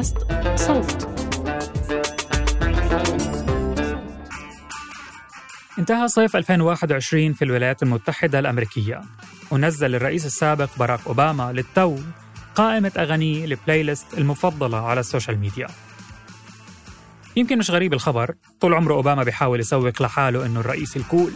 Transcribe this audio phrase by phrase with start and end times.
[0.00, 0.16] بودكاست
[0.56, 1.08] صوت.
[5.78, 9.00] انتهى صيف 2021 في الولايات المتحدة الأمريكية.
[9.50, 11.98] ونزل الرئيس السابق باراك أوباما للتو
[12.54, 15.66] قائمة أغاني ال playlist المفضلة على ال social media.
[17.36, 21.32] يمكن مش غريب الخبر طول عمره أوباما بيحاول يسوق لحاله إنه الرئيس ال cool.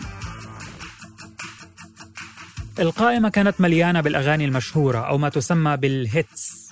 [2.78, 6.63] القائمة كانت مليانة بالأغاني المشهورة أو ما تسمى بال hits.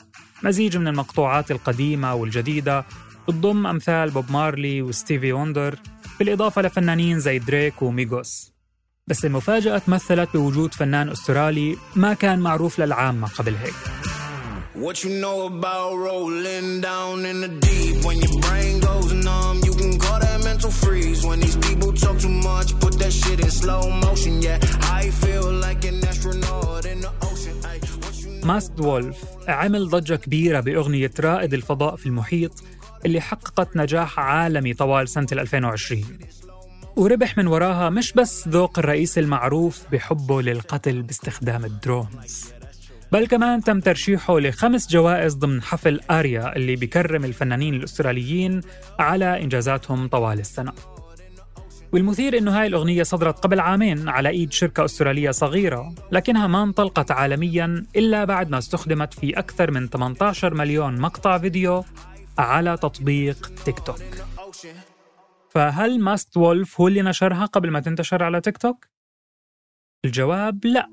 [0.42, 2.84] مزيج من المقطوعات القديمة والجديدة
[3.28, 5.78] بتضم أمثال بوب مارلي وستيفي وندر
[6.18, 8.52] بالإضافة لفنانين زي دريك وميغوس
[9.06, 13.74] بس المفاجأة تمثلت بوجود فنان أسترالي ما كان معروف للعامة قبل هيك
[14.74, 19.74] What you know about rolling down in the deep When your brain goes numb You
[19.80, 23.50] can call that mental freeze When these people talk too much Put that shit in
[23.50, 24.58] slow motion Yeah,
[25.00, 26.01] I feel like an
[28.44, 29.16] Masked Wolf
[29.48, 32.62] عمل ضجة كبيرة بأغنية رائد الفضاء في المحيط
[33.06, 36.04] اللي حققت نجاح عالمي طوال سنة 2020
[36.96, 42.44] وربح من وراها مش بس ذوق الرئيس المعروف بحبه للقتل باستخدام ال drones
[43.12, 48.60] بل كمان تم ترشيحه لخمس جوائز ضمن حفل ARIA اللي بيكرم الفنانين الأستراليين
[48.98, 50.72] على إنجازاتهم طوال السنة.
[51.92, 57.10] والمثير إنه هاي الأغنية صدرت قبل عامين على إيد شركة أسترالية صغيرة لكنها ما انطلقت
[57.10, 61.84] عالميا إلا بعد ما استخدمت في أكثر من 18 مليون مقطع فيديو
[62.38, 63.96] على تطبيق تيك توك.
[65.50, 68.86] فهل Masked Wolf هو اللي نشرها قبل ما تنتشر على تيك توك؟
[70.04, 70.88] الجواب لا.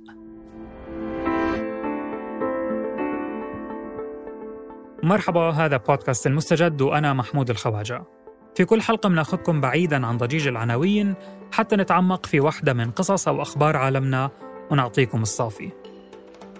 [5.03, 8.18] مرحبا هذا بودكاست المستجد وأنا محمود الخواجة.
[8.59, 11.15] في كل حلقة بناخذكم بعيدا عن ضجيج العناوين
[11.51, 14.31] حتى نتعمق في واحدة من قصص أو أخبار عالمنا
[14.71, 15.71] ونعطيكم الصافي.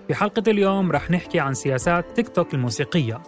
[0.08, 3.24] في حلقة اليوم رح نحكي عن سياسات تيك توك الموسيقية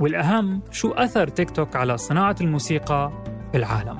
[0.00, 3.98] والأهم شو أثر تيك توك على صناعة الموسيقى في العالم.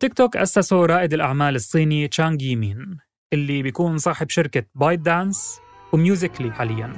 [0.00, 2.96] تيك توك أسسه رائد الأعمال الصيني تشانغ يمينغ
[3.32, 5.61] اللي بيكون صاحب شركة بايت دانس.
[5.92, 6.92] وميوزيكلي حالياً.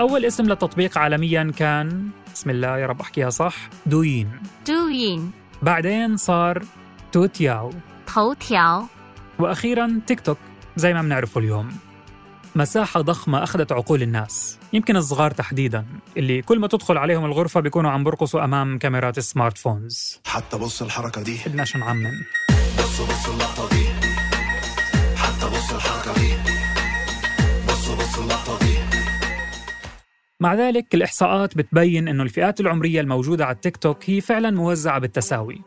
[0.00, 3.54] أول اسم للتطبيق عالميا كان بسم الله يا رب أحكيها صح
[3.86, 4.30] دوين.
[4.68, 5.30] دوين.
[5.62, 6.62] بعدين صار
[7.12, 7.70] توتياو.
[8.14, 8.86] توتياو.
[9.38, 10.38] وأخيرا تيك توك
[10.76, 11.72] زي ما بنعرفه اليوم.
[12.56, 14.58] مساحة ضخمة أخذت عقول الناس.
[14.72, 15.86] يمكن الصغار تحديدا
[16.16, 20.20] اللي كل ما تدخل عليهم الغرفة بيكونوا عم برقصوا أمام كاميرات ال smart phones.
[20.26, 21.38] حتى بص الحركة دي.
[21.46, 22.12] بدناش نعمم.
[22.78, 23.86] بص بص اللقطة دي.
[25.16, 26.34] حتى بص الحركة دي.
[27.68, 28.74] بص بص اللقطة دي.
[30.40, 35.62] مع ذلك الإحصاءات بتبين أنه الفئات العمرية الموجودة على التيك توك هي فعلا موزعة بالتساوي.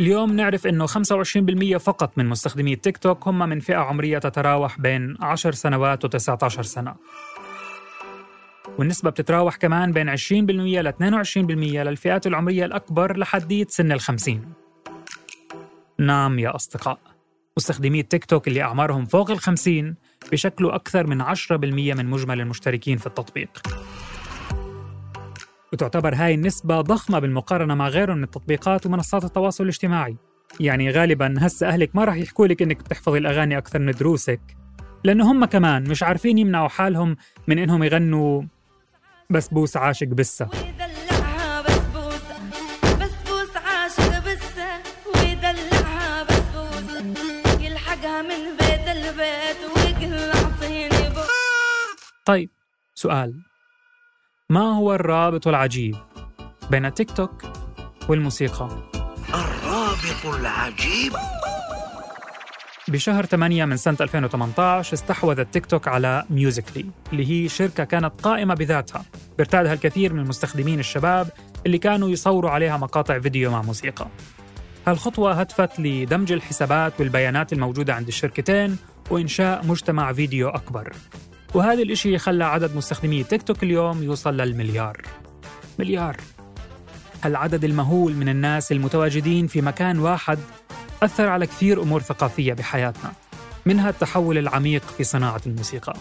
[0.00, 5.16] اليوم نعرف أنه 25% فقط من مستخدمي التيك توك هم من فئة عمرية تتراوح بين
[5.20, 6.94] 10 سنوات و 19 سنة.
[8.78, 14.52] والنسبة بتتراوح كمان بين 20% ل 22% للفئات العمرية الأكبر لحديت سن الخمسين.
[15.98, 16.98] نعم يا أصدقاء
[17.56, 19.94] مستخدمي التيك توك اللي أعمارهم فوق الخمسين
[20.32, 23.62] بشكلوا أكثر من 10% من مجمل المشتركين في التطبيق.
[25.76, 30.16] وتعتبر هاي النسبة ضخمة بالمقارنة مع غيره من التطبيقات ومنصات التواصل الاجتماعي.
[30.60, 34.40] يعني غالبا هسه أهلك ما رح يحكوا لك إنك بتحفظي الأغاني أكثر من دروسك
[35.04, 37.16] لأنه هم كمان مش عارفين يمنعوا حالهم
[37.48, 38.42] من إنهم يغنوا
[39.30, 40.48] بسبوس عاشق بسة.
[52.26, 52.50] طيب
[52.94, 53.34] سؤال.
[54.50, 55.96] ما هو الرابط العجيب
[56.70, 57.42] بين تيك توك
[58.08, 58.68] والموسيقى؟
[59.28, 61.12] الرابط العجيب.
[62.88, 68.54] بشهر 8 من سنة 2018 استحوذت تيك توك على ميوزيكلي اللي هي شركة كانت قائمة
[68.54, 69.04] بذاتها.
[69.38, 71.28] بيرتادها الكثير من المستخدمين الشباب
[71.66, 74.06] اللي كانوا يصوروا عليها مقاطع فيديو مع موسيقى.
[74.86, 78.76] هالخطوة هدفت لدمج الحسابات والبيانات الموجودة عند الشركتين
[79.10, 80.92] وإنشاء مجتمع فيديو أكبر.
[81.54, 85.02] وهذا الإشي خلى عدد مستخدمي تيك توك اليوم يوصل للمليار.
[85.78, 86.16] مليار.
[87.24, 90.38] العدد المهول من الناس المتواجدين في مكان واحد
[91.02, 93.12] أثر على كثير أمور ثقافية بحياتنا
[93.66, 95.96] منها التحول العميق في صناعة الموسيقى.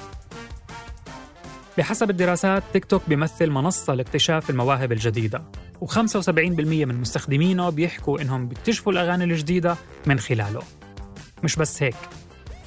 [1.78, 5.44] بحسب الدراسات تيك توك بيمثل منصة لاكتشاف المواهب الجديدة
[5.86, 9.76] و75% من مستخدمينه بيحكوا إنهم بيكتشفوا الأغاني الجديدة
[10.06, 10.62] من خلاله.
[11.44, 11.96] مش بس هيك.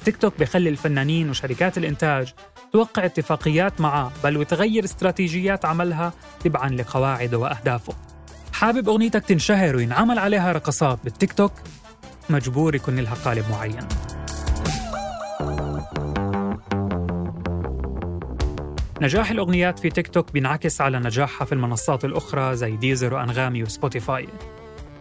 [0.05, 2.33] تيك توك بيخلي الفنانين وشركات الإنتاج
[2.73, 6.13] توقع اتفاقيات معه بل وتغير استراتيجيات عملها
[6.43, 7.93] تبعا لقواعده وأهدافه.
[8.53, 11.51] حابب أغنيتك تنشهر وينعمل عليها رقصات بالتيك توك؟
[12.29, 13.87] مجبور يكون لها قالب معين.
[19.01, 24.27] نجاح الأغنيات في تيك توك بينعكس على نجاحها في المنصات الأخرى زي ديزر وأنغامي وسبوتيفاي.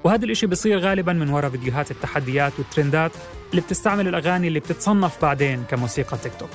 [0.05, 3.13] وهذا الإشي بيصير غالبا من وراء فيديوهات التحديات والترندات
[3.51, 6.51] اللي بتستعمل الأغاني اللي بتتصنف بعدين كموسيقى تيك توك.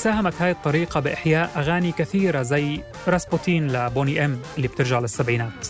[0.00, 5.66] ساهمت هاي الطريقة بإحياء أغاني كثيرة زي راسبوتين لبوني إم اللي بترجع للسبعينات.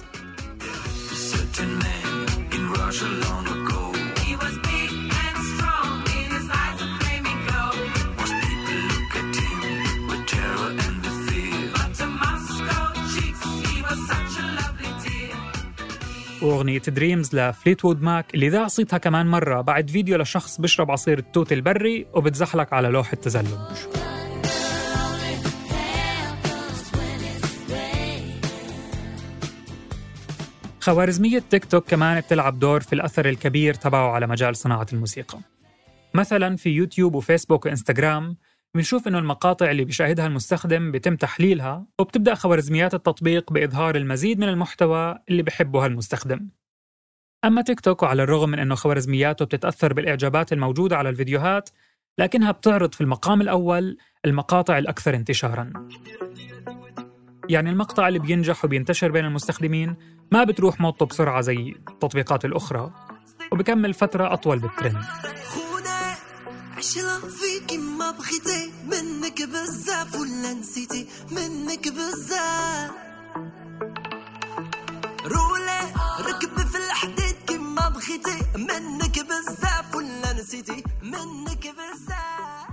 [16.42, 21.18] وأغنية Dreams ل Fleetwood Mac اللي ذاع صيتها كمان مرة بعد فيديو لشخص بيشرب عصير
[21.18, 23.48] التوت البري وبتزحلق على لوح التزلج
[30.80, 35.38] خوارزمية تيك توك كمان بتلعب دور في الأثر الكبير تبعه على مجال صناعة الموسيقى.
[36.14, 38.36] مثلا في يوتيوب وفيسبوك وإنستغرام
[38.74, 45.18] بنشوف إنه المقاطع اللي بيشاهدها المستخدم بيتم تحليلها وبتبدأ خوارزميات التطبيق بإظهار المزيد من المحتوى
[45.28, 46.48] اللي بحبه المستخدم
[47.44, 51.70] أما تيك توك وعلى الرغم من أنه خوارزمياته بتتأثر بالإعجابات الموجودة على الفيديوهات
[52.18, 55.72] لكنها بتعرض في المقام الأول المقاطع الأكثر انتشاراً.
[57.50, 59.96] يعني المقطع اللي بينجح وبينتشر بين المستخدمين
[60.32, 62.90] ما بتروح موضته بسرعة زي التطبيقات الأخرى
[63.52, 65.04] وبكمل فترة أطول بالترند.
[66.76, 72.90] عشرة فيكي ما بغيتي منك بزاف ولا نسيتي منك بزاف.
[75.24, 75.80] رولي
[76.20, 82.69] ركبي في الحديد كيما بغيتي منك بزاف ولا نسيتي منك بزاف.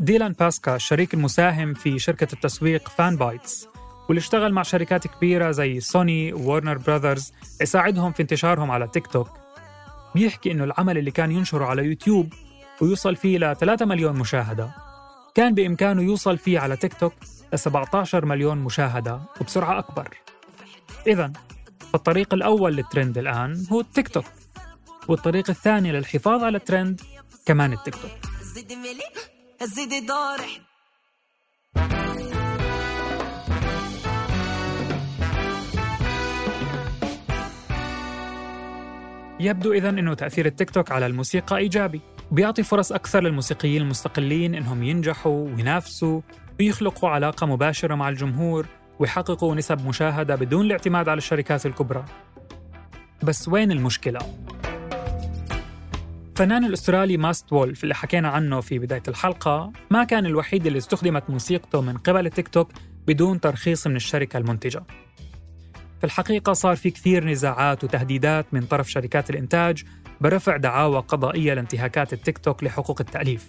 [0.00, 3.68] ديلان باسكا الشريك المساهم في شركة التسويق Fanbytes
[4.08, 9.28] واللي اشتغل مع شركات كبيرة زي سوني وورنر براذرز يساعدهم في انتشارهم على تيك توك
[10.14, 12.32] بيحكي إنه العمل اللي كان ينشره على يوتيوب
[12.82, 14.70] ويوصل فيه ل 3 مليون مشاهدة.
[15.34, 17.12] كان بإمكانه يوصل فيه على تيك توك
[17.52, 20.08] ل 17 مليون مشاهدة وبسرعة أكبر.
[21.06, 21.32] إذا
[21.92, 24.24] فالطريق الأول للترند الآن هو التيك توك
[25.08, 27.00] والطريق الثاني للحفاظ على الترند
[27.46, 28.10] كمان التيك توك.
[29.62, 30.60] زيدي ملي زيدي دوري
[39.40, 42.00] يبدو إذا أنه تأثير التيك توك على الموسيقى إيجابي.
[42.30, 46.20] بيعطي فرص أكثر للموسيقيين المستقلين أنهم ينجحوا وينافسوا
[46.60, 48.66] ويخلقوا علاقة مباشرة مع الجمهور
[48.98, 52.04] ويحققوا نسب مشاهدة بدون الاعتماد على الشركات الكبرى.
[53.22, 54.18] بس وين المشكلة؟
[56.36, 61.30] الفنان الأسترالي Masked Wolf اللي حكينا عنه في بداية الحلقة ما كان الوحيد اللي استخدمت
[61.30, 62.72] موسيقته من قبل التيك توك
[63.06, 64.82] بدون ترخيص من الشركة المنتجة.
[65.98, 69.84] في الحقيقة صار في كثير نزاعات وتهديدات من طرف شركات الإنتاج
[70.20, 73.48] برفع دعاوى قضائية لانتهاكات التيك توك لحقوق التأليف.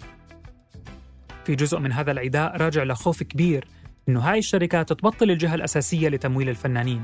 [1.44, 3.68] في جزء من هذا العداء راجع لخوف كبير
[4.08, 7.02] إنه هاي الشركات تبطل الجهة الأساسية لتمويل الفنانين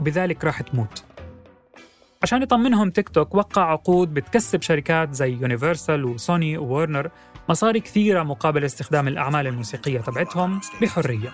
[0.00, 1.13] وبذلك راح تموت.
[2.24, 7.10] عشان يطمنهم تيك توك وقع عقود بتكسب شركات زي يونيفرسال وسوني وورنر
[7.48, 11.32] مصاري كثيرة مقابل استخدام الأعمال الموسيقية تبعتهم بحرية.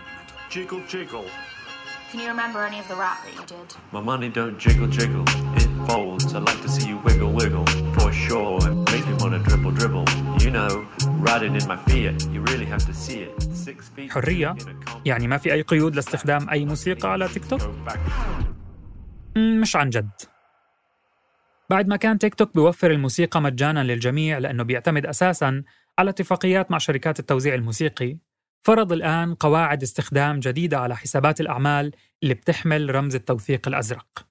[14.11, 14.57] حرية؟
[15.05, 17.61] يعني ما في أي قيود لاستخدام أي موسيقى على تيك توك؟
[19.37, 20.11] مش عن جد.
[21.71, 25.63] بعد ما كان تيك توك بيوفر الموسيقى مجانا للجميع لأنه بيعتمد أساسا
[25.99, 28.19] على اتفاقيات مع شركات التوزيع الموسيقي
[28.67, 34.27] فرض الآن قواعد استخدام جديدة على حسابات الأعمال اللي بتحمل رمز التوثيق الأزرق.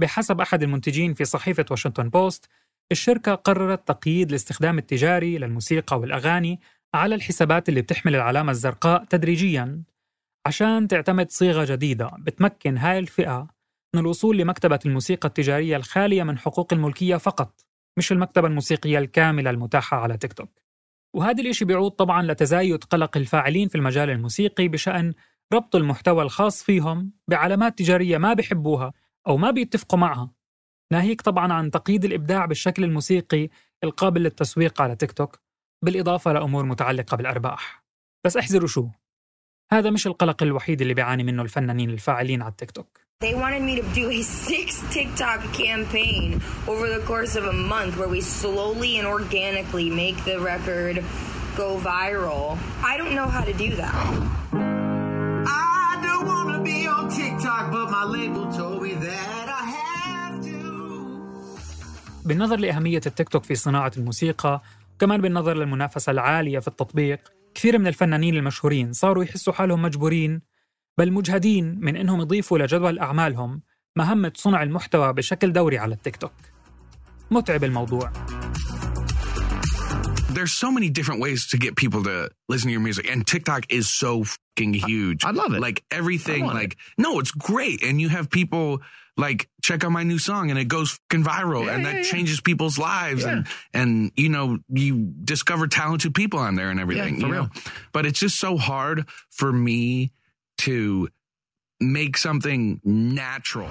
[0.00, 2.48] بحسب أحد المنتجين في صحيفة واشنطن بوست
[2.92, 6.60] الشركة قررت تقييد الاستخدام التجاري للموسيقى والأغاني
[6.94, 9.82] على الحسابات اللي بتحمل العلامة الزرقاء تدريجياً
[10.46, 13.53] عشان تعتمد صيغة جديدة بتمكن هاي الفئة
[13.98, 17.60] الوصول لمكتبة الموسيقى التجارية الخالية من حقوق الملكية فقط
[17.98, 20.64] مش المكتبة الموسيقية الكاملة المتاحة على تيك توك.
[21.16, 25.14] وهذا الإشي بيعود طبعا لتزايد قلق الفاعلين في المجال الموسيقي بشأن
[25.52, 28.92] ربط المحتوى الخاص فيهم بعلامات تجارية ما بيحبوها
[29.26, 30.30] أو ما بيتفقوا معها.
[30.92, 33.48] ناهيك طبعا عن تقييد الإبداع بالشكل الموسيقي
[33.84, 35.40] القابل للتسويق على تيك توك
[35.84, 37.84] بالإضافة لأمور متعلقة بالأرباح.
[38.26, 38.88] بس احذروا شو
[39.72, 43.03] هذا مش القلق الوحيد اللي بيعاني منه الفنانين الفاعلين على التيك توك.
[43.24, 47.96] They wanted me to do a six TikTok campaign over the course of a month
[47.96, 50.96] where we slowly and organically make the record
[51.56, 52.58] go viral.
[52.90, 53.94] I don't know how to do that.
[55.82, 60.58] I don't wanna be on TikTok, but my label told me that I have to.
[62.24, 64.62] بالنظر لأهمية التيك توك في صناعة الموسيقى
[64.94, 70.53] وكمان بالنظر للمنافسة العالية في التطبيق كثير من الفنانين المشهورين صاروا يحسوا حالهم مجبورين
[70.98, 73.62] بل مجهدين من إنهم يضيفوا لجدول أعمالهم
[73.96, 76.32] مهمة صنع المحتوى بشكل دوري على التيك توك
[77.30, 78.12] متعب الموضوع
[80.34, 83.62] there's so many different ways to get people to listen to your music and TikTok
[83.70, 85.24] is so fucking huge.
[85.24, 85.60] I love it.
[85.60, 88.80] Like everything I like no, it's great and you have people
[89.16, 91.96] like check out my new song and it goes fucking viral Yeah, and yeah, that
[91.98, 92.10] yeah.
[92.12, 93.30] changes people's lives Yeah.
[93.32, 93.46] and
[93.80, 97.48] and you know you discover talented people on there and everything, for you know.
[97.92, 98.98] But it's just so hard
[99.30, 100.10] for me
[100.62, 101.08] to
[101.82, 102.80] make something
[103.16, 103.70] natural.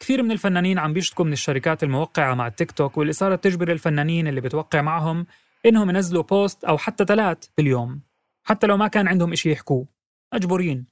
[0.00, 4.26] كثير من الفنانين عم بيشتكوا من الشركات الموقعة مع التيك توك واللي صارت تجبر الفنانين
[4.28, 5.26] اللي بتوقع معهم
[5.66, 8.00] إنهم ينزلوا بوست أو حتى ثلاث باليوم
[8.46, 9.86] حتى لو ما كان عندهم إشي يحكوه.
[10.34, 10.86] مجبورين.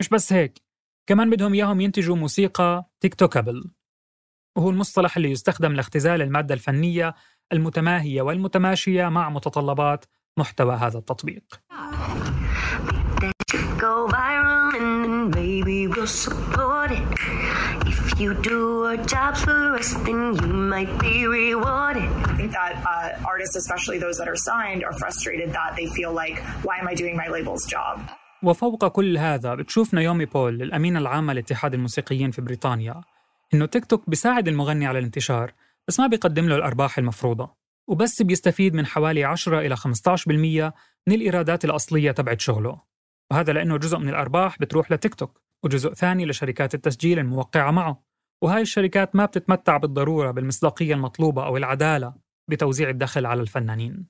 [0.00, 0.62] مش بس هيك
[1.06, 3.70] كمان بدهم إياهم ينتجوا موسيقى تيك توكابل.
[4.56, 7.14] وهو المصطلح اللي يستخدم لاختزال المادة الفنية
[7.52, 10.04] المتماهية والمتماشية مع متطلبات
[10.38, 11.60] محتوى هذا التطبيق.
[16.00, 17.06] We'll support it.
[17.92, 22.10] If you do our jobs for us, then you might be rewarded.
[22.30, 26.12] I think that uh, artists, especially those that are signed, are frustrated that they feel
[26.22, 27.94] like, why am I doing my label's job?
[28.42, 33.00] وفوق كل هذا بتشوف نيومي بول الأمينة العامة لاتحاد الموسيقيين في بريطانيا
[33.54, 35.52] إنه تيك توك بيساعد المغني على الانتشار
[35.88, 37.54] بس ما بيقدم له الأرباح المفروضة
[37.86, 39.82] وبس بيستفيد من حوالي 10 إلى 15%
[41.06, 42.80] من الإيرادات الأصلية تبعت شغله
[43.30, 48.02] وهذا لأنه جزء من الأرباح بتروح لتيك توك وجزء ثاني لشركات التسجيل الموقعة معه.
[48.42, 52.14] وهاي الشركات ما بتتمتع بالضرورة بالمصداقية المطلوبة أو العدالة
[52.48, 54.06] بتوزيع الدخل على الفنانين.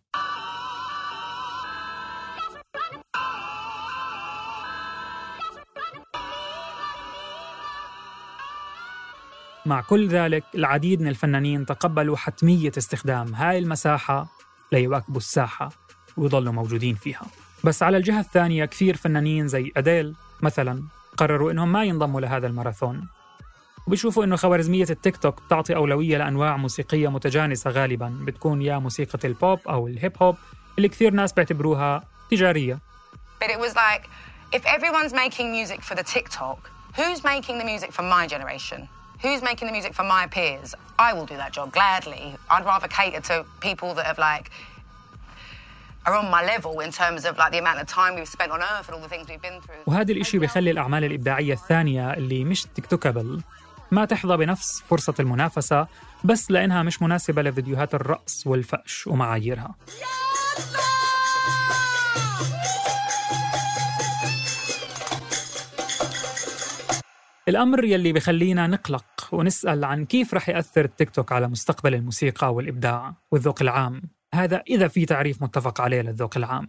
[9.66, 14.28] مع كل ذلك العديد من الفنانين تقبلوا حتمية استخدام هاي المساحة
[14.72, 15.68] ليواكبوا الساحة
[16.16, 17.26] ويضلوا موجودين فيها.
[17.64, 20.82] بس على الجهة الثانية كثير فنانين زي أديل مثلا
[21.20, 23.08] قرروا إنهم ما ينضموا لهذا الماراثون
[23.86, 29.60] وبيشوفوا إنه خوارزمية التيك توك بتعطي أولوية لأنواع موسيقية متجانسة غالبا بتكون يا موسيقى البوب
[29.68, 30.36] أو الهيب هوب
[30.78, 32.78] اللي كثير ناس بيعتبروها تجارية
[33.40, 34.02] But it was like,
[34.52, 38.88] if everyone's making music for the TikTok, who's making the music for my generation?
[39.24, 40.74] Who's making the music for my peers?
[40.98, 42.24] I will do that job gladly.
[42.52, 43.34] I'd rather cater to
[43.68, 44.46] people that have like
[49.86, 53.42] وهذا الإشي بيخلي الأعمال الإبداعية الثانية اللي مش تيك توكابل
[53.90, 55.86] ما تحظى بنفس فرصة المنافسة
[56.24, 59.74] بس لأنها مش مناسبة لفيديوهات الرقص والفأش ومعاييرها.
[67.48, 73.14] الأمر يلي بخلينا نقلق ونسأل عن كيف رح يأثر التيك توك على مستقبل الموسيقى والإبداع
[73.30, 74.02] والذوق العام.
[74.34, 76.68] هذا إذا في تعريف متفق عليه للذوق العام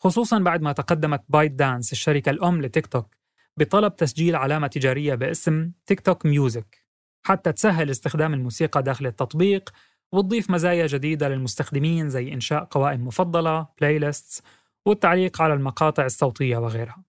[0.00, 3.16] خصوصا بعد ما تقدمت بايت دانس الشركة الأم لتيك توك
[3.56, 6.84] بطلب تسجيل علامة تجارية باسم TikTok Music
[7.22, 9.70] حتى تسهل استخدام الموسيقى داخل التطبيق
[10.12, 14.42] وتضيف مزايا جديدة للمستخدمين زي إنشاء قوائم مفضلة، playlists،
[14.86, 17.04] والتعليق على المقاطع الصوتية وغيرها.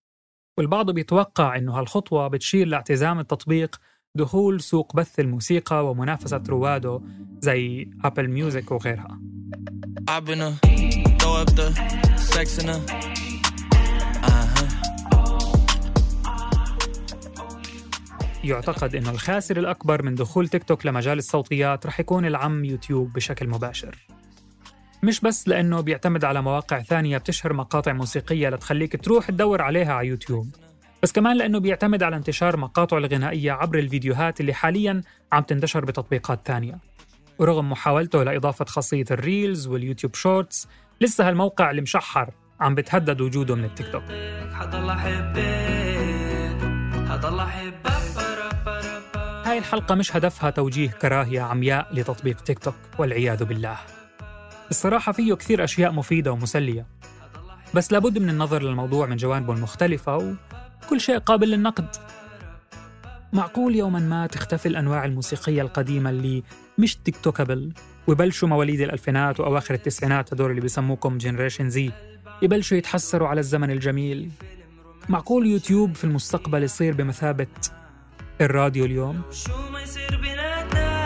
[0.58, 3.76] والبعض بيتوقع إنه هالخطوة بتشير لاعتزام التطبيق
[4.16, 7.02] دخول سوق بث الموسيقى ومنافسة رواده
[7.42, 9.22] زي Apple Music وغيرها.
[10.08, 10.52] I've been a
[11.20, 11.68] throw up the
[12.18, 12.80] sex in a
[14.24, 14.68] uh-huh.
[18.44, 23.48] يعتقد إنه الخاسر الأكبر من دخول تيك توك لمجال الصوتيات رح يكون العم يوتيوب بشكل
[23.48, 23.96] مباشر
[25.04, 30.08] مش بس لأنه بيعتمد على مواقع ثانية بتشهر مقاطع موسيقية لتخليك تروح تدور عليها على
[30.08, 30.56] يوتيوب
[31.04, 35.02] بس كمان لأنه بيعتمد على انتشار مقاطع الغنائية عبر الفيديوهات اللي حالياً
[35.32, 36.89] عم تنتشر بتطبيقات ثانية
[37.40, 40.68] ورغم محاولته لإضافة خاصية ال Reels وال YouTube Shorts
[41.02, 42.30] لسه هالموقع المشحر
[42.60, 44.04] عم بتهدد وجوده من التيك توك.
[49.46, 53.78] هاي الحلقة مش هدفها توجيه كراهية عمياء لتطبيق تيك توك والعياذ بالله.
[54.70, 56.88] الصراحة فيه كثير أشياء مفيدة ومسلية.
[57.74, 60.18] بس لابد من النظر للموضوع من جوانبه المختلفة
[60.86, 61.96] وكل شيء قابل للنقد.
[63.34, 66.44] معقول يوما ما تختفي الأنواع الموسيقية القديمة اللي
[66.78, 67.74] مش TikTokable؟
[68.08, 71.92] ويبلشوا مواليد الألفينات وأواخر التسعينات هدول اللي بيسموكم Generation Z.
[72.42, 74.32] يبلشوا يتحسروا على الزمن الجميل.
[75.10, 77.48] معقول يوتيوب في المستقبل يصير بمثابة
[78.42, 81.00] الراديو اليوم؟ شو ما يصير بيناتنا؟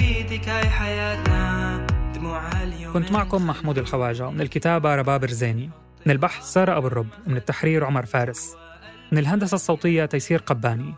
[0.00, 1.86] بيدك هاي حياتنا.
[2.14, 2.92] دموعها اليوم.
[2.92, 5.70] كنت معكم محمود الخواجة من الكتابة رباب رزيني
[6.06, 8.54] من البحث سارة أبو الرب من التحرير عمر فارس
[9.12, 10.94] من الهندسة الصوتية تيسير قباني.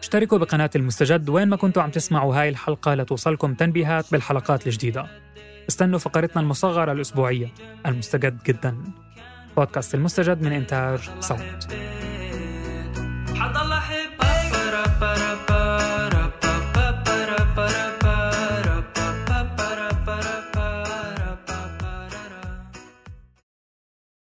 [0.00, 1.28] اشتركوا بقناة المستجد.
[1.28, 5.06] وين ما كنتوا عم تسمعوا هاي الحلقة لتوصلكم تنبيهات بالحلقات الجديدة.
[5.68, 7.48] استنوا فقرتنا المصغرة الأسبوعية.
[7.86, 8.76] المستجد جدا.
[9.56, 11.68] بودكاست المستجد من إنتاج صوت.
[13.36, 13.79] حضل